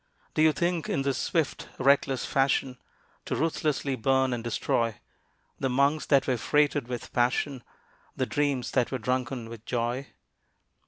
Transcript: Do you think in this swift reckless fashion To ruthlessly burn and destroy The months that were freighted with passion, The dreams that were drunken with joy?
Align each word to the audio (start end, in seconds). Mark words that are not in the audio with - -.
Do 0.33 0.41
you 0.41 0.51
think 0.51 0.89
in 0.89 1.03
this 1.03 1.19
swift 1.19 1.69
reckless 1.77 2.25
fashion 2.25 2.79
To 3.25 3.35
ruthlessly 3.35 3.95
burn 3.95 4.33
and 4.33 4.43
destroy 4.43 4.95
The 5.59 5.69
months 5.69 6.07
that 6.07 6.25
were 6.25 6.37
freighted 6.37 6.87
with 6.87 7.13
passion, 7.13 7.63
The 8.15 8.25
dreams 8.25 8.71
that 8.71 8.91
were 8.91 8.97
drunken 8.97 9.47
with 9.47 9.63
joy? 9.63 10.07